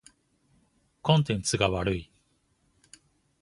[1.03, 2.11] コンテンツが悪い。